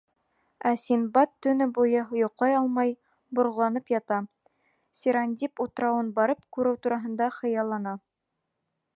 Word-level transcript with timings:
Ә 0.67 0.69
Синдбад 0.83 1.31
төнө 1.45 1.65
буйы 1.73 1.99
йоҡлай 2.19 2.55
алмай 2.59 2.95
борғоланып 3.39 3.93
ята, 3.95 4.17
Сирандип 5.01 5.63
утрауын 5.65 6.09
барып 6.21 6.41
күреү 6.57 6.79
тураһында 6.87 7.29
хыяллана. 7.37 7.95